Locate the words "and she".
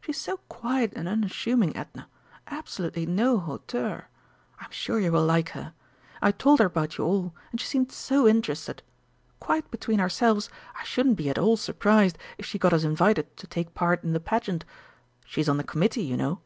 7.50-7.66